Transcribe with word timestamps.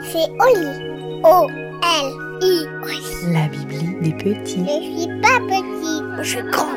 C'est 0.00 0.28
Oli. 0.38 1.20
O-L-I. 1.24 2.66
La 3.32 3.48
Bibli 3.48 3.96
des 4.00 4.12
petits. 4.12 4.64
Je 4.64 5.00
suis 5.00 5.20
pas 5.20 5.40
petit, 5.48 6.02
je 6.22 6.28
suis 6.28 6.42
grand. 6.50 6.68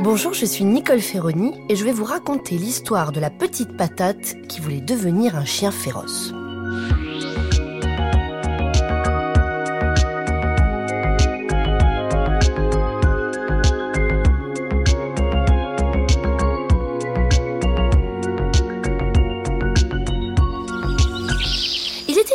Bonjour, 0.00 0.32
je 0.34 0.46
suis 0.46 0.64
Nicole 0.64 1.00
Ferroni 1.00 1.52
et 1.68 1.76
je 1.76 1.84
vais 1.84 1.92
vous 1.92 2.04
raconter 2.04 2.56
l'histoire 2.56 3.12
de 3.12 3.20
la 3.20 3.30
petite 3.30 3.76
patate 3.76 4.34
qui 4.48 4.60
voulait 4.60 4.80
devenir 4.80 5.36
un 5.36 5.44
chien 5.44 5.70
féroce. 5.70 6.32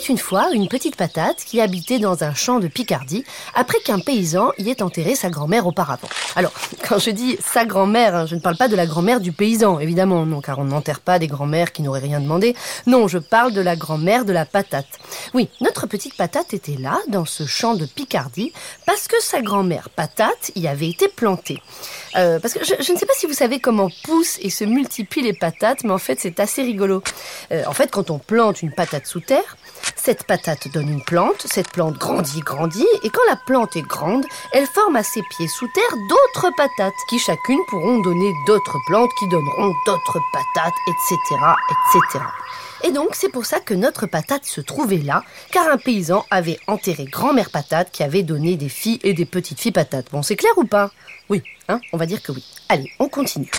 Une 0.09 0.17
fois 0.17 0.49
une 0.53 0.67
petite 0.67 0.95
patate 0.95 1.37
qui 1.45 1.61
habitait 1.61 1.99
dans 1.99 2.23
un 2.23 2.33
champ 2.33 2.59
de 2.59 2.67
Picardie 2.67 3.23
après 3.53 3.79
qu'un 3.79 3.99
paysan 3.99 4.51
y 4.57 4.69
ait 4.69 4.81
enterré 4.81 5.13
sa 5.15 5.29
grand-mère 5.29 5.67
auparavant. 5.67 6.09
Alors, 6.35 6.51
quand 6.87 6.97
je 6.97 7.11
dis 7.11 7.37
sa 7.39 7.65
grand-mère, 7.65 8.15
hein, 8.15 8.25
je 8.25 8.35
ne 8.35 8.39
parle 8.39 8.57
pas 8.57 8.67
de 8.67 8.75
la 8.75 8.87
grand-mère 8.87 9.19
du 9.19 9.31
paysan, 9.31 9.79
évidemment, 9.79 10.25
non, 10.25 10.41
car 10.41 10.59
on 10.59 10.65
n'enterre 10.65 10.99
pas 10.99 11.19
des 11.19 11.27
grand-mères 11.27 11.71
qui 11.71 11.83
n'auraient 11.83 11.99
rien 11.99 12.19
demandé. 12.19 12.55
Non, 12.87 13.07
je 13.07 13.19
parle 13.19 13.53
de 13.53 13.61
la 13.61 13.75
grand-mère 13.75 14.25
de 14.25 14.33
la 14.33 14.45
patate. 14.45 14.87
Oui, 15.33 15.49
notre 15.61 15.85
petite 15.85 16.15
patate 16.15 16.53
était 16.53 16.77
là, 16.77 16.97
dans 17.07 17.25
ce 17.25 17.45
champ 17.45 17.75
de 17.75 17.85
Picardie, 17.85 18.51
parce 18.85 19.07
que 19.07 19.21
sa 19.21 19.41
grand-mère 19.41 19.89
patate 19.89 20.51
y 20.55 20.67
avait 20.67 20.89
été 20.89 21.07
plantée. 21.07 21.61
Euh, 22.15 22.39
parce 22.39 22.55
que 22.55 22.65
je, 22.65 22.91
ne 22.91 22.97
sais 22.97 23.05
pas 23.05 23.13
si 23.15 23.27
vous 23.27 23.33
savez 23.33 23.59
comment 23.59 23.89
poussent 24.03 24.39
et 24.41 24.49
se 24.49 24.63
multiplient 24.63 25.21
les 25.21 25.33
patates, 25.33 25.83
mais 25.83 25.91
en 25.91 25.99
fait 25.99 26.19
c'est 26.19 26.39
assez 26.39 26.63
rigolo. 26.63 27.03
Euh, 27.51 27.63
en 27.67 27.73
fait, 27.73 27.91
quand 27.91 28.09
on 28.09 28.17
plante 28.17 28.63
une 28.63 28.71
patate 28.71 29.05
sous 29.05 29.19
terre, 29.19 29.57
cette 30.01 30.23
patate 30.23 30.71
donne 30.73 30.89
une 30.89 31.03
plante, 31.03 31.45
cette 31.45 31.71
plante 31.71 31.97
grandit, 31.97 32.39
grandit, 32.39 32.87
et 33.03 33.09
quand 33.09 33.21
la 33.27 33.35
plante 33.35 33.75
est 33.75 33.81
grande, 33.81 34.25
elle 34.53 34.65
forme 34.65 34.95
à 34.95 35.03
ses 35.03 35.21
pieds 35.29 35.47
sous 35.47 35.67
terre 35.67 35.97
d'autres 36.09 36.51
patates, 36.55 36.93
qui 37.09 37.19
chacune 37.19 37.59
pourront 37.67 37.99
donner 37.99 38.31
d'autres 38.47 38.77
plantes, 38.87 39.11
qui 39.19 39.27
donneront 39.27 39.73
d'autres 39.85 40.19
patates, 40.31 40.73
etc., 40.87 41.41
etc. 41.69 42.25
Et 42.83 42.91
donc 42.91 43.09
c'est 43.13 43.29
pour 43.29 43.45
ça 43.45 43.59
que 43.59 43.73
notre 43.73 44.07
patate 44.07 44.45
se 44.45 44.61
trouvait 44.61 44.97
là, 44.97 45.23
car 45.51 45.67
un 45.67 45.77
paysan 45.77 46.25
avait 46.31 46.59
enterré 46.67 47.05
grand-mère 47.05 47.49
patate 47.49 47.91
qui 47.91 48.03
avait 48.03 48.23
donné 48.23 48.55
des 48.55 48.69
filles 48.69 48.99
et 49.03 49.13
des 49.13 49.25
petites 49.25 49.59
filles 49.59 49.73
patates. 49.73 50.07
Bon, 50.11 50.23
c'est 50.23 50.37
clair 50.37 50.53
ou 50.57 50.63
pas? 50.63 50.91
Oui, 51.29 51.43
hein 51.67 51.81
On 51.91 51.97
va 51.97 52.05
dire 52.05 52.23
que 52.23 52.31
oui. 52.31 52.43
Allez, 52.69 52.89
on 52.99 53.09
continue. 53.09 53.51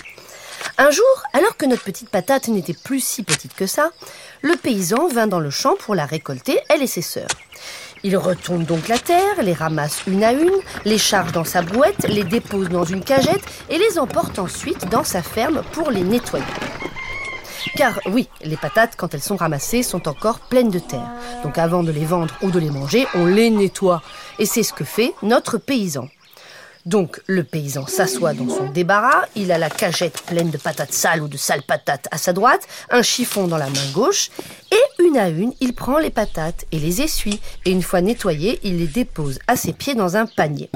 Un 0.81 0.89
jour, 0.89 1.05
alors 1.33 1.57
que 1.57 1.67
notre 1.67 1.83
petite 1.83 2.09
patate 2.09 2.47
n'était 2.47 2.73
plus 2.73 3.01
si 3.01 3.21
petite 3.21 3.53
que 3.53 3.67
ça, 3.67 3.91
le 4.41 4.55
paysan 4.55 5.07
vint 5.09 5.27
dans 5.27 5.39
le 5.39 5.51
champ 5.51 5.75
pour 5.75 5.93
la 5.93 6.07
récolter, 6.07 6.57
elle 6.69 6.81
et 6.81 6.87
ses 6.87 7.03
sœurs. 7.03 7.29
Il 8.01 8.17
retourne 8.17 8.65
donc 8.65 8.87
la 8.87 8.97
terre, 8.97 9.43
les 9.43 9.53
ramasse 9.53 10.01
une 10.07 10.23
à 10.23 10.31
une, 10.31 10.59
les 10.83 10.97
charge 10.97 11.33
dans 11.33 11.43
sa 11.43 11.61
brouette, 11.61 12.07
les 12.09 12.23
dépose 12.23 12.69
dans 12.69 12.83
une 12.83 13.03
cagette 13.03 13.43
et 13.69 13.77
les 13.77 13.99
emporte 13.99 14.39
ensuite 14.39 14.89
dans 14.89 15.03
sa 15.03 15.21
ferme 15.21 15.61
pour 15.71 15.91
les 15.91 16.01
nettoyer. 16.01 16.43
Car 17.75 17.99
oui, 18.07 18.27
les 18.43 18.57
patates, 18.57 18.95
quand 18.97 19.13
elles 19.13 19.21
sont 19.21 19.35
ramassées, 19.35 19.83
sont 19.83 20.07
encore 20.07 20.39
pleines 20.39 20.71
de 20.71 20.79
terre. 20.79 21.11
Donc 21.43 21.59
avant 21.59 21.83
de 21.83 21.91
les 21.91 22.05
vendre 22.05 22.33
ou 22.41 22.49
de 22.49 22.57
les 22.57 22.71
manger, 22.71 23.05
on 23.13 23.27
les 23.27 23.51
nettoie. 23.51 24.01
Et 24.39 24.47
c'est 24.47 24.63
ce 24.63 24.73
que 24.73 24.83
fait 24.83 25.13
notre 25.21 25.59
paysan. 25.59 26.09
Donc 26.85 27.21
le 27.27 27.43
paysan 27.43 27.85
s'assoit 27.85 28.33
dans 28.33 28.49
son 28.49 28.69
débarras, 28.69 29.25
il 29.35 29.51
a 29.51 29.57
la 29.57 29.69
cagette 29.69 30.21
pleine 30.23 30.49
de 30.49 30.57
patates 30.57 30.93
sales 30.93 31.21
ou 31.21 31.27
de 31.27 31.37
sales 31.37 31.61
patates 31.61 32.07
à 32.11 32.17
sa 32.17 32.33
droite, 32.33 32.67
un 32.89 33.03
chiffon 33.03 33.47
dans 33.47 33.57
la 33.57 33.69
main 33.69 33.91
gauche, 33.93 34.29
et 34.71 35.03
une 35.03 35.17
à 35.17 35.29
une, 35.29 35.53
il 35.59 35.73
prend 35.73 35.99
les 35.99 36.09
patates 36.09 36.65
et 36.71 36.79
les 36.79 37.01
essuie, 37.01 37.39
et 37.65 37.71
une 37.71 37.83
fois 37.83 38.01
nettoyées, 38.01 38.59
il 38.63 38.77
les 38.77 38.87
dépose 38.87 39.39
à 39.47 39.55
ses 39.55 39.73
pieds 39.73 39.95
dans 39.95 40.17
un 40.17 40.25
panier. 40.25 40.69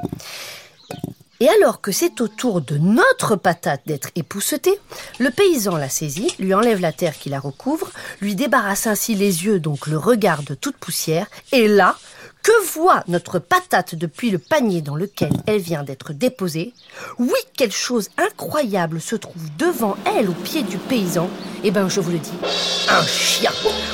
Et 1.41 1.49
alors 1.49 1.81
que 1.81 1.91
c'est 1.91 2.21
au 2.21 2.29
tour 2.29 2.61
de 2.61 2.77
notre 2.77 3.35
patate 3.35 3.81
d'être 3.85 4.09
époussetée, 4.15 4.79
le 5.19 5.31
paysan 5.31 5.75
la 5.75 5.89
saisit, 5.89 6.33
lui 6.39 6.53
enlève 6.53 6.79
la 6.79 6.93
terre 6.93 7.17
qui 7.17 7.29
la 7.29 7.39
recouvre, 7.39 7.91
lui 8.21 8.35
débarrasse 8.35 8.87
ainsi 8.87 9.15
les 9.15 9.43
yeux, 9.43 9.59
donc 9.59 9.87
le 9.87 9.97
regard 9.97 10.43
de 10.43 10.53
toute 10.53 10.77
poussière, 10.77 11.27
et 11.51 11.67
là, 11.67 11.97
que 12.45 12.73
voit 12.75 13.03
notre 13.07 13.39
patate 13.39 13.95
depuis 13.95 14.29
le 14.29 14.37
panier 14.37 14.83
dans 14.83 14.95
lequel 14.95 15.31
elle 15.47 15.61
vient 15.61 15.81
d'être 15.81 16.13
déposée? 16.13 16.73
Oui, 17.17 17.39
quelque 17.57 17.75
chose 17.75 18.09
incroyable 18.19 19.01
se 19.01 19.15
trouve 19.15 19.49
devant 19.57 19.97
elle 20.05 20.29
au 20.29 20.33
pied 20.33 20.61
du 20.61 20.77
paysan. 20.77 21.27
Eh 21.63 21.71
ben, 21.71 21.89
je 21.89 21.99
vous 21.99 22.11
le 22.11 22.19
dis, 22.19 22.37
un 22.87 23.01
chien. 23.01 23.49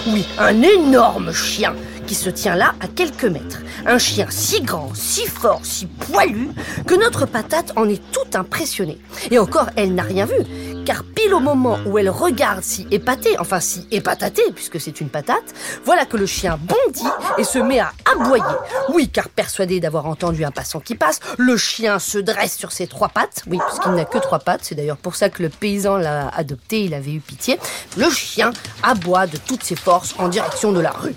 Oui, 0.07 0.25
un 0.37 0.61
énorme 0.63 1.31
chien 1.31 1.73
qui 2.05 2.13
se 2.13 2.29
tient 2.29 2.57
là 2.57 2.75
à 2.81 2.89
quelques 2.89 3.23
mètres. 3.23 3.61
Un 3.85 3.97
chien 3.97 4.27
si 4.29 4.61
grand, 4.61 4.93
si 4.95 5.25
fort, 5.27 5.61
si 5.63 5.85
poilu, 5.85 6.49
que 6.85 6.95
notre 6.95 7.25
patate 7.25 7.71
en 7.77 7.87
est 7.87 8.01
tout 8.11 8.37
impressionnée. 8.37 8.99
Et 9.31 9.39
encore, 9.39 9.69
elle 9.77 9.95
n'a 9.95 10.03
rien 10.03 10.25
vu 10.25 10.70
car 10.85 11.03
pile 11.03 11.33
au 11.33 11.39
moment 11.39 11.77
où 11.85 11.97
elle 11.97 12.09
regarde 12.09 12.63
si 12.63 12.87
épatée, 12.91 13.37
enfin 13.39 13.59
si 13.59 13.87
épatatée, 13.91 14.51
puisque 14.53 14.79
c'est 14.79 15.01
une 15.01 15.09
patate, 15.09 15.53
voilà 15.85 16.05
que 16.05 16.17
le 16.17 16.25
chien 16.25 16.57
bondit 16.57 17.07
et 17.37 17.43
se 17.43 17.59
met 17.59 17.79
à 17.79 17.91
aboyer. 18.11 18.43
Oui, 18.89 19.09
car 19.09 19.29
persuadé 19.29 19.79
d'avoir 19.79 20.05
entendu 20.05 20.43
un 20.43 20.51
passant 20.51 20.79
qui 20.79 20.95
passe, 20.95 21.19
le 21.37 21.57
chien 21.57 21.99
se 21.99 22.17
dresse 22.17 22.57
sur 22.57 22.71
ses 22.71 22.87
trois 22.87 23.09
pattes, 23.09 23.43
oui, 23.47 23.59
puisqu'il 23.67 23.91
n'a 23.91 24.05
que 24.05 24.17
trois 24.17 24.39
pattes, 24.39 24.61
c'est 24.63 24.75
d'ailleurs 24.75 24.97
pour 24.97 25.15
ça 25.15 25.29
que 25.29 25.43
le 25.43 25.49
paysan 25.49 25.97
l'a 25.97 26.29
adopté, 26.29 26.83
il 26.83 26.93
avait 26.93 27.13
eu 27.13 27.19
pitié. 27.19 27.59
Le 27.97 28.09
chien 28.09 28.51
aboie 28.83 29.27
de 29.27 29.37
toutes 29.37 29.63
ses 29.63 29.75
forces 29.75 30.15
en 30.17 30.27
direction 30.27 30.71
de 30.71 30.79
la 30.79 30.91
rue. 30.91 31.15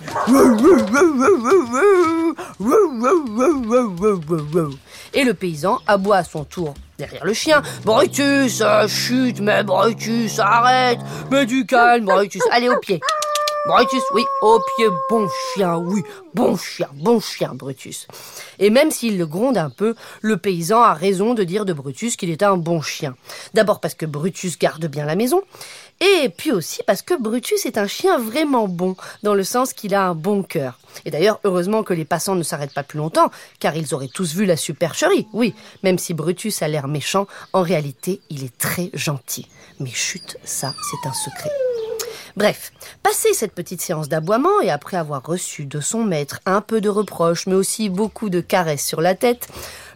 Et 5.13 5.25
le 5.25 5.35
paysan 5.35 5.79
aboie 5.87 6.17
à 6.17 6.25
son 6.25 6.45
tour 6.45 6.75
derrière 6.99 7.25
le 7.25 7.33
chien. 7.33 7.63
Brutus, 7.85 8.63
chute, 8.89 9.41
mais 9.41 9.63
Brutus, 9.63 10.39
arrête, 10.39 10.99
mets 11.31 11.47
du 11.47 11.67
calme, 11.67 12.05
Brutus, 12.05 12.43
allez 12.51 12.69
au 12.69 12.79
pied. 12.79 13.01
Brutus, 13.67 14.03
oui, 14.13 14.23
au 14.43 14.61
pied, 14.77 14.89
bon 15.09 15.27
chien, 15.55 15.77
oui, 15.79 16.03
bon 16.35 16.55
chien, 16.55 16.87
bon 16.97 17.19
chien, 17.19 17.53
Brutus. 17.55 18.07
Et 18.59 18.69
même 18.69 18.91
s'il 18.91 19.17
le 19.17 19.27
gronde 19.27 19.57
un 19.57 19.71
peu, 19.71 19.95
le 20.21 20.37
paysan 20.37 20.83
a 20.83 20.93
raison 20.93 21.33
de 21.33 21.45
dire 21.45 21.65
de 21.65 21.73
Brutus 21.73 22.17
qu'il 22.17 22.29
est 22.29 22.43
un 22.43 22.59
bon 22.59 22.83
chien. 22.83 23.17
D'abord 23.55 23.81
parce 23.81 23.95
que 23.95 24.05
Brutus 24.05 24.59
garde 24.59 24.85
bien 24.85 25.07
la 25.07 25.17
maison, 25.17 25.43
et 26.01 26.29
puis 26.29 26.53
aussi 26.53 26.83
parce 26.87 27.01
que 27.01 27.15
Brutus 27.19 27.65
est 27.65 27.79
un 27.79 27.87
chien 27.87 28.19
vraiment 28.19 28.69
bon, 28.69 28.97
dans 29.23 29.35
le 29.35 29.45
sens 29.45 29.73
qu'il 29.73 29.95
a 29.95 30.09
un 30.09 30.15
bon 30.15 30.43
cœur. 30.43 30.79
Et 31.07 31.11
d'ailleurs, 31.11 31.41
heureusement 31.45 31.83
que 31.83 31.95
les 31.95 32.05
passants 32.05 32.35
ne 32.35 32.43
s'arrêtent 32.43 32.75
pas 32.75 32.83
plus 32.83 32.99
longtemps, 32.99 33.31
car 33.61 33.75
ils 33.77 33.95
auraient 33.95 34.11
tous 34.13 34.35
vu 34.35 34.45
la 34.45 34.59
supercherie. 34.59 35.27
Oui, 35.33 35.55
même 35.83 35.99
si 35.99 36.13
Brutus 36.13 36.61
a 36.61 36.69
l'air 36.69 36.87
méchant, 36.87 37.27
en 37.55 37.63
réalité, 37.63 38.21
il 38.29 38.45
est 38.45 38.59
très 38.59 38.91
gentil. 38.93 39.49
Mais 39.81 39.91
chut, 39.91 40.37
ça, 40.45 40.75
c'est 40.91 41.09
un 41.09 41.15
secret. 41.15 41.51
Bref, 42.37 42.73
passé 43.03 43.33
cette 43.33 43.55
petite 43.55 43.81
séance 43.81 44.09
d'aboiement 44.09 44.61
et 44.61 44.71
après 44.71 44.97
avoir 44.97 45.25
reçu 45.25 45.67
de 45.67 45.81
son 45.81 46.03
maître 46.03 46.41
un 46.47 46.61
peu 46.61 46.81
de 46.81 46.89
reproches, 46.89 47.47
mais 47.47 47.55
aussi 47.55 47.89
beaucoup 47.89 48.29
de 48.29 48.41
caresses 48.41 48.85
sur 48.85 49.01
la 49.01 49.15
tête, 49.15 49.49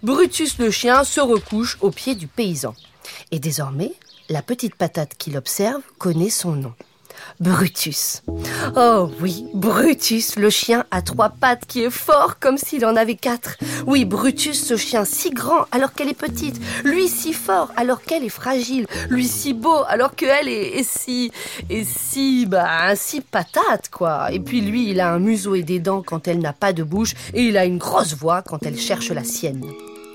Brutus 0.04 0.58
le 0.58 0.70
chien 0.70 1.02
se 1.02 1.20
recouche 1.20 1.78
au 1.80 1.90
pied 1.90 2.14
du 2.14 2.28
paysan. 2.28 2.74
Et 3.32 3.40
désormais, 3.40 3.92
la 4.28 4.42
petite 4.42 4.76
patate 4.76 5.16
qui 5.18 5.30
l'observe 5.30 5.82
connaît 5.98 6.30
son 6.30 6.52
nom. 6.52 6.74
Brutus. 7.40 8.22
Oh 8.76 9.10
oui, 9.20 9.44
Brutus, 9.54 10.36
le 10.36 10.50
chien 10.50 10.84
à 10.90 11.02
trois 11.02 11.30
pattes 11.30 11.66
qui 11.66 11.82
est 11.82 11.90
fort 11.90 12.38
comme 12.38 12.58
s'il 12.58 12.84
en 12.84 12.96
avait 12.96 13.14
quatre. 13.14 13.56
Oui, 13.86 14.04
Brutus, 14.04 14.64
ce 14.64 14.76
chien 14.76 15.04
si 15.04 15.30
grand 15.30 15.66
alors 15.70 15.92
qu'elle 15.92 16.08
est 16.08 16.14
petite. 16.14 16.60
Lui 16.84 17.08
si 17.08 17.32
fort 17.32 17.72
alors 17.76 18.02
qu'elle 18.02 18.24
est 18.24 18.28
fragile. 18.28 18.86
Lui 19.08 19.26
si 19.26 19.54
beau 19.54 19.82
alors 19.88 20.14
qu'elle 20.14 20.48
est, 20.48 20.78
est, 20.78 20.88
si... 20.88 21.30
et 21.70 21.84
si... 21.84 22.46
bah, 22.46 22.94
si 22.96 23.20
patate, 23.20 23.88
quoi. 23.90 24.32
Et 24.32 24.40
puis 24.40 24.60
lui, 24.60 24.90
il 24.90 25.00
a 25.00 25.12
un 25.12 25.18
museau 25.18 25.54
et 25.54 25.62
des 25.62 25.78
dents 25.78 26.02
quand 26.02 26.28
elle 26.28 26.40
n'a 26.40 26.52
pas 26.52 26.72
de 26.72 26.82
bouche 26.82 27.14
et 27.34 27.42
il 27.42 27.56
a 27.56 27.64
une 27.64 27.78
grosse 27.78 28.14
voix 28.14 28.42
quand 28.42 28.64
elle 28.64 28.78
cherche 28.78 29.10
la 29.10 29.24
sienne. 29.24 29.64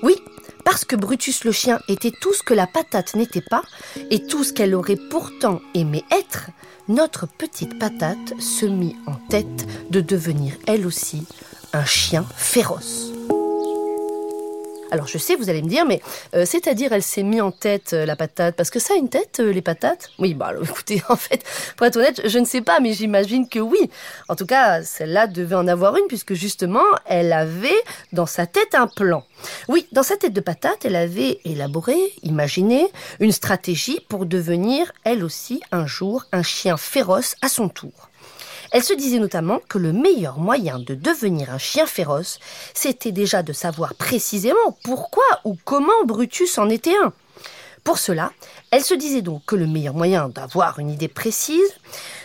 Oui, 0.02 0.16
parce 0.64 0.84
que 0.84 0.96
Brutus 0.96 1.44
le 1.44 1.52
chien 1.52 1.80
était 1.88 2.10
tout 2.10 2.32
ce 2.32 2.42
que 2.42 2.54
la 2.54 2.66
patate 2.66 3.14
n'était 3.14 3.40
pas 3.40 3.62
et 4.10 4.26
tout 4.26 4.44
ce 4.44 4.52
qu'elle 4.52 4.74
aurait 4.74 4.98
pourtant 5.10 5.60
aimé 5.74 6.04
être, 6.10 6.50
notre 6.88 7.26
petite 7.26 7.78
patate 7.78 8.40
se 8.40 8.66
mit 8.66 8.96
en 9.06 9.14
tête 9.28 9.66
de 9.90 10.00
devenir 10.00 10.54
elle 10.66 10.86
aussi 10.86 11.26
un 11.72 11.84
chien 11.84 12.24
féroce. 12.36 13.12
Alors 14.90 15.06
je 15.06 15.18
sais, 15.18 15.34
vous 15.34 15.50
allez 15.50 15.62
me 15.62 15.68
dire, 15.68 15.84
mais 15.84 16.00
euh, 16.34 16.44
c'est-à-dire 16.46 16.92
elle 16.92 17.02
s'est 17.02 17.22
mis 17.22 17.40
en 17.40 17.50
tête 17.50 17.92
euh, 17.92 18.06
la 18.06 18.16
patate? 18.16 18.54
Parce 18.56 18.70
que 18.70 18.78
ça 18.78 18.94
a 18.94 18.96
une 18.96 19.08
tête, 19.08 19.40
euh, 19.40 19.52
les 19.52 19.62
patates? 19.62 20.10
Oui, 20.18 20.34
bah 20.34 20.52
écoutez, 20.62 21.02
en 21.08 21.16
fait, 21.16 21.42
pour 21.76 21.86
être 21.86 21.96
honnête, 21.96 22.22
je 22.24 22.38
ne 22.38 22.44
sais 22.44 22.60
pas, 22.60 22.80
mais 22.80 22.92
j'imagine 22.92 23.48
que 23.48 23.58
oui. 23.58 23.90
En 24.28 24.36
tout 24.36 24.46
cas, 24.46 24.82
celle-là 24.82 25.26
devait 25.26 25.56
en 25.56 25.68
avoir 25.68 25.96
une, 25.96 26.06
puisque 26.06 26.34
justement, 26.34 26.84
elle 27.06 27.32
avait 27.32 27.70
dans 28.12 28.26
sa 28.26 28.46
tête 28.46 28.74
un 28.74 28.86
plan. 28.86 29.24
Oui, 29.68 29.86
dans 29.92 30.02
sa 30.02 30.16
tête 30.16 30.32
de 30.32 30.40
patate, 30.40 30.84
elle 30.84 30.96
avait 30.96 31.40
élaboré, 31.44 31.96
imaginé, 32.22 32.86
une 33.20 33.32
stratégie 33.32 34.00
pour 34.08 34.26
devenir, 34.26 34.92
elle 35.04 35.24
aussi, 35.24 35.60
un 35.72 35.86
jour, 35.86 36.24
un 36.32 36.42
chien 36.42 36.76
féroce 36.76 37.36
à 37.42 37.48
son 37.48 37.68
tour. 37.68 38.10
Elle 38.74 38.82
se 38.82 38.92
disait 38.92 39.20
notamment 39.20 39.60
que 39.68 39.78
le 39.78 39.92
meilleur 39.92 40.40
moyen 40.40 40.80
de 40.80 40.96
devenir 40.96 41.50
un 41.50 41.58
chien 41.58 41.86
féroce, 41.86 42.40
c'était 42.74 43.12
déjà 43.12 43.44
de 43.44 43.52
savoir 43.52 43.94
précisément 43.94 44.76
pourquoi 44.82 45.22
ou 45.44 45.56
comment 45.64 46.04
Brutus 46.04 46.58
en 46.58 46.68
était 46.68 46.96
un. 46.96 47.12
Pour 47.84 47.98
cela, 47.98 48.32
elle 48.72 48.82
se 48.82 48.94
disait 48.94 49.22
donc 49.22 49.44
que 49.46 49.54
le 49.54 49.68
meilleur 49.68 49.94
moyen 49.94 50.28
d'avoir 50.28 50.80
une 50.80 50.90
idée 50.90 51.06
précise, 51.06 51.70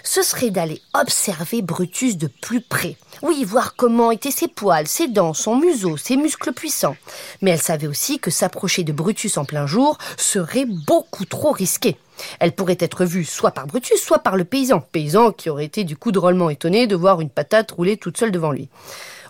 ce 0.02 0.24
serait 0.24 0.50
d'aller 0.50 0.82
observer 0.96 1.62
Brutus 1.62 2.18
de 2.18 2.32
plus 2.42 2.62
près. 2.62 2.96
Oui, 3.22 3.44
voir 3.44 3.76
comment 3.76 4.10
étaient 4.10 4.32
ses 4.32 4.48
poils, 4.48 4.88
ses 4.88 5.08
dents, 5.08 5.36
son 5.36 5.56
museau, 5.56 5.98
ses 5.98 6.18
muscles 6.18 6.52
puissants. 6.52 6.98
Mais 7.44 7.52
elle 7.52 7.62
savait 7.62 7.86
aussi 7.86 8.18
que 8.18 8.32
s'approcher 8.32 8.84
de 8.84 8.92
Brutus 8.92 9.38
en 9.38 9.46
plein 9.46 9.68
jour 9.68 10.00
serait 10.18 10.66
beaucoup 10.66 11.26
trop 11.26 11.52
risqué. 11.52 12.00
Elle 12.40 12.54
pourrait 12.54 12.78
être 12.80 13.06
vue 13.06 13.26
soit 13.26 13.52
par 13.52 13.68
Brutus, 13.68 14.02
soit 14.02 14.20
par 14.20 14.38
le 14.38 14.46
paysan. 14.46 14.82
Paysan 14.82 15.32
qui 15.32 15.50
aurait 15.50 15.66
été 15.66 15.84
du 15.84 15.96
coup 15.96 16.12
drôlement 16.12 16.50
étonné 16.50 16.88
de 16.88 16.96
voir 16.96 17.22
une 17.22 17.30
patate 17.30 17.72
rouler 17.72 17.98
toute 17.98 18.18
seule 18.18 18.32
devant 18.32 18.52
lui. 18.52 18.70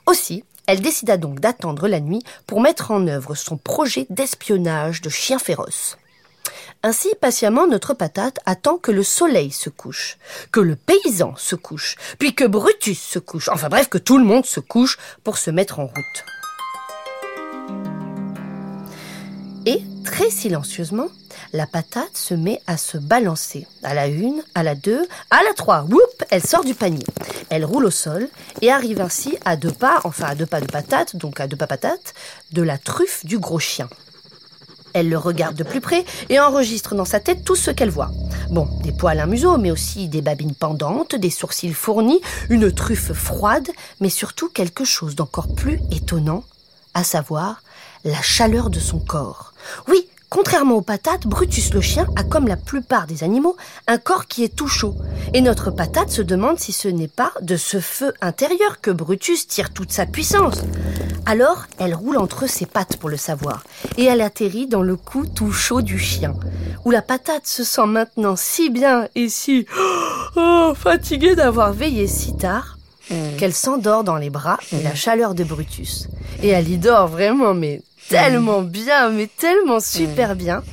Aussi, 0.05 0.43
elle 0.67 0.81
décida 0.81 1.17
donc 1.17 1.39
d'attendre 1.39 1.87
la 1.87 1.99
nuit 1.99 2.21
pour 2.45 2.61
mettre 2.61 2.91
en 2.91 3.07
œuvre 3.07 3.35
son 3.35 3.57
projet 3.57 4.05
d'espionnage 4.09 5.01
de 5.01 5.09
chien 5.09 5.39
féroce. 5.39 5.97
Ainsi, 6.81 7.09
patiemment, 7.19 7.67
notre 7.67 7.93
patate 7.93 8.39
attend 8.45 8.77
que 8.77 8.91
le 8.91 9.03
soleil 9.03 9.51
se 9.51 9.69
couche, 9.69 10.17
que 10.51 10.61
le 10.61 10.77
paysan 10.77 11.35
se 11.35 11.55
couche, 11.55 11.97
puis 12.19 12.33
que 12.33 12.45
Brutus 12.45 13.01
se 13.01 13.19
couche, 13.19 13.49
enfin 13.49 13.67
bref, 13.67 13.89
que 13.89 13.97
tout 13.97 14.17
le 14.17 14.23
monde 14.23 14.45
se 14.45 14.61
couche 14.61 14.97
pour 15.23 15.37
se 15.37 15.51
mettre 15.51 15.79
en 15.79 15.87
route. 15.87 16.23
Très 20.03 20.29
silencieusement, 20.29 21.07
la 21.53 21.67
patate 21.67 22.15
se 22.15 22.33
met 22.33 22.61
à 22.67 22.77
se 22.77 22.97
balancer. 22.97 23.67
À 23.83 23.93
la 23.93 24.07
une, 24.07 24.43
à 24.55 24.63
la 24.63 24.75
deux, 24.75 25.07
à 25.29 25.43
la 25.43 25.53
trois. 25.53 25.83
Whoop 25.83 26.23
Elle 26.29 26.45
sort 26.45 26.63
du 26.63 26.73
panier. 26.73 27.05
Elle 27.49 27.65
roule 27.65 27.85
au 27.85 27.91
sol 27.91 28.27
et 28.61 28.71
arrive 28.71 29.01
ainsi 29.01 29.37
à 29.45 29.55
deux 29.55 29.71
pas, 29.71 30.01
enfin 30.03 30.27
à 30.27 30.35
deux 30.35 30.45
pas 30.45 30.61
de 30.61 30.67
patate, 30.67 31.15
donc 31.15 31.39
à 31.39 31.47
deux 31.47 31.57
pas 31.57 31.67
patate, 31.67 32.13
de 32.51 32.61
la 32.61 32.77
truffe 32.77 33.25
du 33.25 33.39
gros 33.39 33.59
chien. 33.59 33.89
Elle 34.93 35.09
le 35.09 35.17
regarde 35.17 35.55
de 35.55 35.63
plus 35.63 35.81
près 35.81 36.03
et 36.29 36.39
enregistre 36.39 36.95
dans 36.95 37.05
sa 37.05 37.19
tête 37.19 37.43
tout 37.43 37.55
ce 37.55 37.71
qu'elle 37.71 37.91
voit. 37.91 38.11
Bon, 38.49 38.67
des 38.83 38.91
poils 38.91 39.19
à 39.19 39.27
museau, 39.27 39.57
mais 39.57 39.71
aussi 39.71 40.07
des 40.07 40.21
babines 40.21 40.55
pendantes, 40.55 41.15
des 41.15 41.29
sourcils 41.29 41.73
fournis, 41.73 42.19
une 42.49 42.71
truffe 42.71 43.13
froide, 43.13 43.69
mais 43.99 44.09
surtout 44.09 44.49
quelque 44.49 44.85
chose 44.85 45.15
d'encore 45.15 45.53
plus 45.53 45.79
étonnant, 45.91 46.43
à 46.93 47.03
savoir 47.03 47.61
la 48.03 48.21
chaleur 48.21 48.69
de 48.69 48.79
son 48.79 48.99
corps. 48.99 49.48
Oui, 49.87 50.07
Contrairement 50.29 50.75
aux 50.75 50.81
patates, 50.81 51.25
Brutus 51.25 51.73
le 51.73 51.81
chien 51.81 52.05
a 52.15 52.23
comme 52.23 52.47
la 52.47 52.55
plupart 52.55 53.07
des 53.07 53.23
animaux 53.23 53.57
un 53.87 53.97
corps 53.97 54.27
qui 54.27 54.43
est 54.43 54.55
tout 54.55 54.67
chaud. 54.67 54.95
Et 55.33 55.41
notre 55.41 55.71
patate 55.71 56.11
se 56.11 56.21
demande 56.21 56.59
si 56.59 56.71
ce 56.71 56.87
n'est 56.87 57.07
pas 57.07 57.31
de 57.41 57.57
ce 57.57 57.79
feu 57.79 58.13
intérieur 58.21 58.79
que 58.79 58.91
Brutus 58.91 59.47
tire 59.47 59.73
toute 59.73 59.91
sa 59.91 60.05
puissance. 60.05 60.61
Alors, 61.25 61.65
elle 61.79 61.95
roule 61.95 62.19
entre 62.19 62.47
ses 62.47 62.67
pattes 62.67 62.97
pour 62.97 63.09
le 63.09 63.17
savoir, 63.17 63.63
et 63.97 64.05
elle 64.05 64.21
atterrit 64.21 64.67
dans 64.67 64.83
le 64.83 64.95
cou 64.95 65.25
tout 65.25 65.51
chaud 65.51 65.81
du 65.81 65.97
chien, 65.97 66.35
où 66.85 66.91
la 66.91 67.01
patate 67.01 67.47
se 67.47 67.63
sent 67.63 67.87
maintenant 67.87 68.35
si 68.35 68.69
bien 68.69 69.07
et 69.15 69.29
si 69.29 69.65
oh, 70.35 70.73
fatiguée 70.75 71.35
d'avoir 71.35 71.73
veillé 71.73 72.05
si 72.05 72.37
tard 72.37 72.77
qu'elle 73.39 73.53
s'endort 73.53 74.03
dans 74.03 74.17
les 74.17 74.29
bras 74.29 74.59
et 74.71 74.83
la 74.83 74.93
chaleur 74.93 75.33
de 75.33 75.43
Brutus. 75.43 76.07
Et 76.43 76.49
elle 76.49 76.69
y 76.69 76.77
dort 76.77 77.07
vraiment, 77.07 77.55
mais 77.55 77.81
tellement 78.09 78.63
bien, 78.63 79.09
mais 79.09 79.27
tellement 79.27 79.79
super 79.79 80.35
bien, 80.35 80.63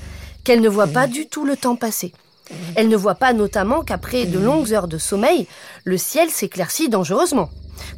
qu'elle 0.42 0.60
ne 0.60 0.68
voit 0.68 0.86
pas 0.86 1.06
du 1.06 1.26
tout 1.26 1.44
le 1.44 1.56
temps 1.56 1.76
passer. 1.76 2.12
Elle 2.76 2.88
ne 2.88 2.96
voit 2.96 3.14
pas 3.14 3.32
notamment 3.32 3.82
qu'après 3.82 4.24
de 4.24 4.38
longues 4.38 4.72
heures 4.72 4.88
de 4.88 4.98
sommeil, 4.98 5.46
le 5.84 5.98
ciel 5.98 6.30
s'éclaircit 6.30 6.88
dangereusement. 6.88 7.50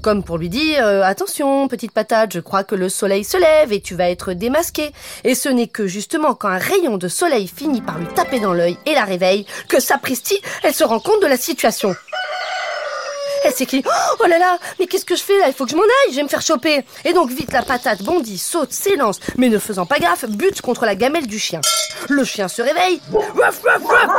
Comme 0.03 0.25
pour 0.25 0.39
lui 0.39 0.49
dire 0.49 0.85
euh, 0.85 1.03
Attention, 1.03 1.69
petite 1.69 1.93
patate, 1.93 2.33
je 2.33 2.41
crois 2.41 2.65
que 2.65 2.75
le 2.75 2.89
soleil 2.89 3.23
se 3.23 3.37
lève 3.37 3.73
et 3.73 3.81
tu 3.81 3.95
vas 3.95 4.11
être 4.11 4.33
démasqué. 4.33 4.91
Et 5.23 5.35
ce 5.35 5.49
n'est 5.49 5.69
que 5.69 5.87
justement 5.87 6.35
quand 6.35 6.49
un 6.49 6.59
rayon 6.59 6.97
de 6.97 7.09
soleil 7.09 7.47
finit 7.47 7.83
par 7.83 7.99
lui 7.99 8.07
taper 8.09 8.41
dans 8.41 8.55
l'œil 8.55 8.77
et 8.87 8.95
la 8.95 9.05
réveille 9.05 9.47
que 9.69 9.79
sapristi, 9.79 10.41
elle 10.65 10.75
se 10.75 10.85
rend 10.85 10.99
compte 10.99 11.23
de 11.23 11.29
la 11.29 11.37
situation. 11.37 11.95
Elle 13.59 13.67
s'écrie 13.67 13.83
Oh 14.21 14.27
là 14.29 14.39
là, 14.39 14.57
mais 14.79 14.87
qu'est-ce 14.87 15.05
que 15.05 15.17
je 15.17 15.23
fais 15.23 15.37
là? 15.41 15.49
Il 15.49 15.53
faut 15.53 15.65
que 15.65 15.73
je 15.73 15.77
m'en 15.77 15.83
aille, 15.83 16.13
je 16.13 16.17
vais 16.17 16.23
me 16.23 16.29
faire 16.29 16.43
choper. 16.43 16.85
Et 17.05 17.13
donc 17.13 17.31
vite 17.31 17.53
la 17.53 17.63
patate 17.63 18.05
bondit, 18.05 18.39
saute, 18.39 18.73
s'élance, 18.73 19.19
mais 19.37 19.49
ne 19.49 19.59
faisant 19.59 19.85
pas 19.85 19.99
gaffe, 19.99 20.27
bute 20.29 20.61
contre 20.61 20.87
la 20.87 20.95
gamelle 20.95 21.27
du 21.27 21.41
chien. 21.41 21.61
Le 22.09 22.23
chien 22.23 22.47
se 22.47 22.63
réveille, 22.63 23.01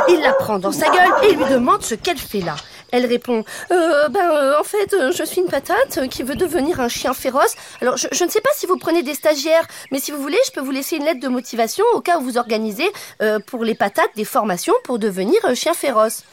il 0.08 0.20
la 0.20 0.34
prend 0.34 0.58
dans 0.58 0.72
sa 0.72 0.90
gueule 0.90 1.12
et 1.22 1.32
lui 1.32 1.44
demande 1.46 1.82
ce 1.82 1.94
qu'elle 1.94 2.18
fait 2.18 2.40
là. 2.40 2.54
Elle 2.92 3.06
répond 3.06 3.44
euh, 3.70 4.08
Ben, 4.08 4.30
euh, 4.30 4.60
en 4.60 4.64
fait, 4.64 4.92
euh, 4.92 5.12
je 5.12 5.24
suis 5.24 5.40
une 5.40 5.46
patate 5.46 6.08
qui 6.10 6.22
veut 6.22 6.34
devenir 6.34 6.80
un 6.80 6.88
chien 6.88 7.14
féroce. 7.14 7.54
Alors, 7.80 7.96
je, 7.96 8.08
je, 8.10 8.24
ne 8.24 8.28
sais 8.28 8.40
pas 8.40 8.50
si 8.52 8.66
vous 8.66 8.76
prenez 8.76 9.02
des 9.02 9.14
stagiaires, 9.14 9.66
mais 9.92 10.00
si 10.00 10.10
vous 10.10 10.20
voulez, 10.20 10.38
je 10.46 10.50
peux 10.50 10.60
vous 10.60 10.72
laisser 10.72 10.96
une 10.96 11.04
lettre 11.04 11.20
de 11.20 11.28
motivation 11.28 11.84
au 11.94 12.00
cas 12.00 12.18
où 12.18 12.22
vous 12.22 12.36
organisez 12.36 12.90
euh, 13.22 13.38
pour 13.38 13.64
les 13.64 13.76
patates 13.76 14.10
des 14.16 14.24
formations 14.24 14.74
pour 14.84 14.98
devenir 14.98 15.40
chien 15.54 15.72
féroce. 15.72 16.24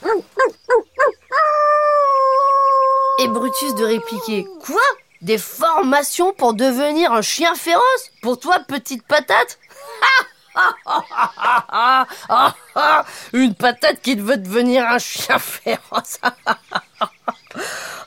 Et 3.19 3.27
Brutus 3.27 3.75
de 3.75 3.83
répliquer 3.83 4.47
Quoi? 4.63 4.79
Des 5.21 5.39
formations 5.39 6.33
pour 6.33 6.53
devenir 6.53 7.11
un 7.11 7.23
chien 7.23 7.55
féroce? 7.55 8.11
Pour 8.21 8.39
toi, 8.39 8.59
petite 8.67 9.03
patate? 9.07 9.57
Une 13.33 13.55
patate 13.55 14.01
qui 14.01 14.15
veut 14.15 14.37
devenir 14.37 14.87
un 14.87 14.99
chien 14.99 15.39
féroce 15.39 16.19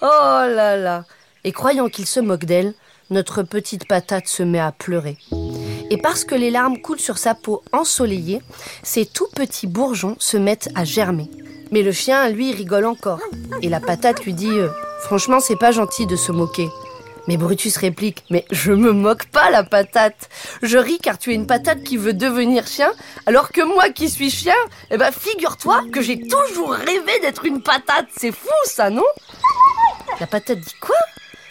Oh 0.02 0.44
là 0.46 0.76
là 0.76 1.04
Et 1.44 1.52
croyant 1.52 1.88
qu'il 1.88 2.06
se 2.06 2.20
moque 2.20 2.44
d'elle, 2.44 2.74
notre 3.10 3.42
petite 3.42 3.88
patate 3.88 4.28
se 4.28 4.44
met 4.44 4.60
à 4.60 4.70
pleurer. 4.70 5.18
Et 5.90 5.98
parce 5.98 6.24
que 6.24 6.36
les 6.36 6.50
larmes 6.50 6.80
coulent 6.80 7.00
sur 7.00 7.18
sa 7.18 7.34
peau 7.34 7.64
ensoleillée, 7.72 8.40
ses 8.84 9.06
tout 9.06 9.26
petits 9.34 9.66
bourgeons 9.66 10.14
se 10.20 10.36
mettent 10.36 10.68
à 10.76 10.84
germer. 10.84 11.28
Mais 11.72 11.82
le 11.82 11.90
chien, 11.92 12.28
lui, 12.28 12.52
rigole 12.52 12.86
encore. 12.86 13.20
Et 13.62 13.68
la 13.68 13.80
patate 13.80 14.24
lui 14.24 14.34
dit 14.34 14.48
euh, 14.48 14.68
Franchement, 15.02 15.40
c'est 15.40 15.56
pas 15.56 15.72
gentil 15.72 16.06
de 16.06 16.16
se 16.16 16.32
moquer. 16.32 16.68
Mais 17.26 17.36
Brutus 17.36 17.76
réplique 17.76 18.24
Mais 18.30 18.44
je 18.50 18.72
me 18.72 18.92
moque 18.92 19.26
pas, 19.26 19.50
la 19.50 19.62
patate. 19.62 20.28
Je 20.62 20.78
ris 20.78 20.98
car 20.98 21.18
tu 21.18 21.32
es 21.32 21.34
une 21.34 21.46
patate 21.46 21.82
qui 21.82 21.96
veut 21.96 22.12
devenir 22.14 22.66
chien, 22.66 22.92
alors 23.26 23.50
que 23.50 23.62
moi 23.62 23.90
qui 23.90 24.08
suis 24.08 24.30
chien, 24.30 24.54
eh 24.90 24.96
ben 24.96 25.12
figure-toi 25.12 25.82
que 25.92 26.00
j'ai 26.00 26.20
toujours 26.26 26.72
rêvé 26.72 27.20
d'être 27.20 27.44
une 27.44 27.62
patate. 27.62 28.06
C'est 28.16 28.32
fou 28.32 28.48
ça, 28.64 28.90
non? 28.90 29.04
La 30.18 30.26
patate 30.26 30.58
dit 30.58 30.74
Quoi? 30.80 30.96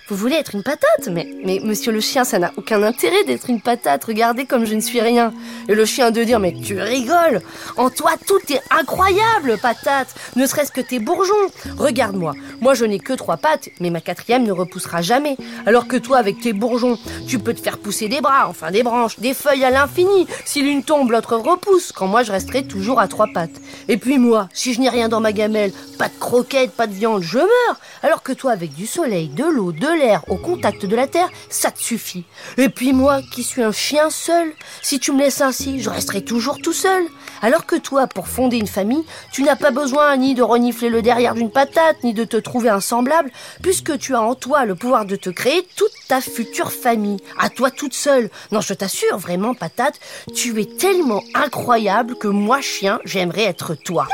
Vous 0.10 0.16
voulez 0.16 0.36
être 0.36 0.56
une 0.56 0.64
patate 0.64 1.10
mais, 1.12 1.28
mais 1.44 1.60
monsieur 1.64 1.92
le 1.92 2.00
chien, 2.00 2.24
ça 2.24 2.40
n'a 2.40 2.52
aucun 2.58 2.82
intérêt 2.84 3.24
d'être 3.26 3.50
une 3.50 3.62
patate. 3.62 4.04
Regardez 4.04 4.46
comme 4.46 4.66
je 4.66 4.76
ne 4.76 4.82
suis 4.82 5.02
rien. 5.02 5.34
Et 5.68 5.76
le 5.76 5.86
chien 5.86 6.12
de 6.12 6.24
dire, 6.24 6.40
mais 6.40 6.54
tu 6.54 6.80
rigoles. 6.80 7.42
En 7.78 7.90
toi, 7.90 8.12
tout 8.26 8.40
est 8.52 8.62
incroyable, 8.72 9.58
patate. 9.62 10.14
Ne 10.36 10.46
serait-ce 10.46 10.72
que 10.72 10.82
tes 10.82 11.00
bourgeons. 11.00 11.34
Regarde-moi. 11.78 12.34
Moi, 12.62 12.74
je 12.74 12.86
n'ai 12.86 13.00
que 13.00 13.14
trois 13.14 13.38
pattes, 13.38 13.70
mais 13.80 13.90
ma 13.90 14.02
quatrième 14.02 14.44
ne 14.44 14.52
repoussera 14.52 15.02
jamais. 15.02 15.38
Alors 15.66 15.88
que 15.88 15.98
toi, 15.98 16.18
avec 16.18 16.40
tes 16.42 16.54
bourgeons, 16.54 16.98
tu 17.28 17.40
peux 17.40 17.54
te 17.54 17.62
faire 17.62 17.78
pousser 17.78 18.08
des 18.08 18.22
bras, 18.22 18.48
enfin 18.50 18.72
des 18.72 18.84
branches, 18.84 19.20
des 19.20 19.34
feuilles 19.34 19.64
à 19.64 19.70
l'infini. 19.70 20.28
Si 20.46 20.62
l'une 20.62 20.84
tombe, 20.84 21.12
l'autre 21.12 21.36
repousse. 21.36 21.92
Quand 21.92 22.08
moi, 22.08 22.24
je 22.24 22.32
resterai 22.32 22.64
toujours 22.64 23.00
à 23.00 23.08
trois 23.08 23.28
pattes. 23.34 23.62
Et 23.88 23.98
puis 23.98 24.18
moi, 24.18 24.50
si 24.54 24.74
je 24.74 24.82
n'ai 24.82 24.90
rien 24.90 25.10
dans 25.10 25.22
ma 25.22 25.34
gamelle, 25.34 25.72
pas 25.98 26.08
de 26.08 26.20
croquettes, 26.20 26.72
pas 26.72 26.88
de 26.88 26.94
viande, 26.94 27.22
je 27.22 27.38
meurs. 27.38 27.80
Alors 28.04 28.24
que 28.24 28.34
toi, 28.34 28.52
avec 28.52 28.74
du 28.74 28.88
soleil, 28.88 29.30
de 29.30 29.44
l'eau, 29.44 29.72
de 29.72 29.99
au 30.28 30.38
contact 30.38 30.86
de 30.86 30.96
la 30.96 31.08
terre, 31.08 31.30
ça 31.50 31.72
te 31.72 31.80
suffit. 31.80 32.24
Et 32.58 32.70
puis 32.70 32.94
moi, 32.94 33.22
qui 33.34 33.44
suis 33.44 33.64
un 33.64 33.72
chien 33.72 34.10
seul, 34.10 34.52
si 34.82 35.00
tu 35.00 35.12
me 35.12 35.20
laisses 35.20 35.42
ainsi, 35.42 35.82
je 35.82 35.90
resterai 35.90 36.24
toujours 36.24 36.60
tout 36.62 36.74
seul. 36.74 37.04
Alors 37.42 37.66
que 37.66 37.76
toi, 37.76 38.08
pour 38.08 38.28
fonder 38.28 38.58
une 38.58 38.68
famille, 38.68 39.04
tu 39.32 39.44
n'as 39.44 39.56
pas 39.56 39.72
besoin 39.72 40.16
ni 40.18 40.36
de 40.36 40.42
renifler 40.42 40.90
le 40.90 41.02
derrière 41.02 41.34
d'une 41.34 41.52
patate, 41.52 42.04
ni 42.04 42.14
de 42.14 42.24
te 42.24 42.38
trouver 42.38 42.70
un 42.70 42.82
semblable, 42.82 43.32
puisque 43.62 43.98
tu 43.98 44.16
as 44.16 44.22
en 44.22 44.36
toi 44.36 44.66
le 44.66 44.76
pouvoir 44.76 45.06
de 45.06 45.16
te 45.16 45.30
créer 45.30 45.66
toute 45.76 45.92
ta 46.08 46.22
future 46.22 46.72
famille, 46.72 47.18
à 47.38 47.50
toi 47.50 47.72
toute 47.72 47.94
seule. 47.94 48.30
Non, 48.52 48.62
je 48.62 48.74
t'assure, 48.74 49.18
vraiment, 49.18 49.54
patate, 49.54 50.00
tu 50.34 50.60
es 50.62 50.66
tellement 50.66 51.24
incroyable 51.34 52.16
que 52.16 52.28
moi, 52.28 52.62
chien, 52.62 53.00
j'aimerais 53.06 53.44
être 53.44 53.76
toi. 53.76 54.08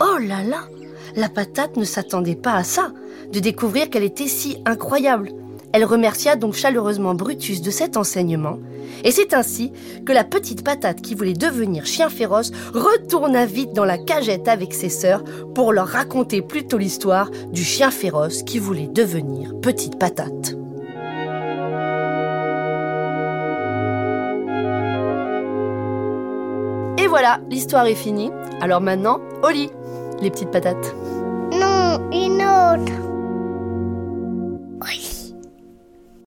Oh 0.00 0.16
là 0.18 0.42
là 0.42 0.62
La 1.14 1.28
patate 1.28 1.76
ne 1.76 1.84
s'attendait 1.84 2.36
pas 2.36 2.54
à 2.54 2.64
ça, 2.64 2.90
de 3.32 3.40
découvrir 3.40 3.90
qu'elle 3.90 4.04
était 4.04 4.28
si 4.28 4.58
incroyable. 4.64 5.30
Elle 5.72 5.84
remercia 5.84 6.36
donc 6.36 6.54
chaleureusement 6.54 7.14
Brutus 7.14 7.62
de 7.62 7.70
cet 7.70 7.96
enseignement, 7.96 8.58
et 9.04 9.12
c'est 9.12 9.34
ainsi 9.34 9.72
que 10.04 10.12
la 10.12 10.24
petite 10.24 10.64
patate 10.64 11.00
qui 11.00 11.14
voulait 11.14 11.32
devenir 11.32 11.86
chien 11.86 12.08
féroce 12.08 12.50
retourna 12.74 13.46
vite 13.46 13.72
dans 13.72 13.84
la 13.84 13.98
cagette 13.98 14.48
avec 14.48 14.74
ses 14.74 14.88
sœurs 14.88 15.24
pour 15.54 15.72
leur 15.72 15.86
raconter 15.86 16.42
plutôt 16.42 16.78
l'histoire 16.78 17.30
du 17.52 17.64
chien 17.64 17.90
féroce 17.90 18.42
qui 18.42 18.58
voulait 18.58 18.88
devenir 18.88 19.54
petite 19.60 19.98
patate. 19.98 20.56
Et 26.98 27.06
voilà, 27.06 27.40
l'histoire 27.48 27.86
est 27.86 27.94
finie. 27.94 28.30
Alors 28.60 28.80
maintenant, 28.80 29.20
au 29.42 29.48
lit, 29.48 29.70
les 30.20 30.30
petites 30.30 30.50
patates. 30.50 30.94
Non, 31.52 32.10
une 32.12 32.42
autre. 32.42 33.09